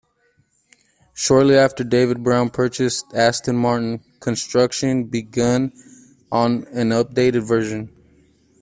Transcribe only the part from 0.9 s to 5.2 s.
Shortly after David Brown purchased Aston Martin, construction